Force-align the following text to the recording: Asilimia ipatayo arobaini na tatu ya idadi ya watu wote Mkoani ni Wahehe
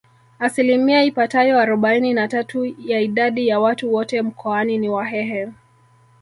Asilimia 0.39 1.03
ipatayo 1.03 1.59
arobaini 1.59 2.13
na 2.13 2.27
tatu 2.27 2.65
ya 2.65 2.99
idadi 3.01 3.47
ya 3.47 3.59
watu 3.59 3.93
wote 3.93 4.21
Mkoani 4.21 4.77
ni 4.77 4.89
Wahehe 4.89 5.47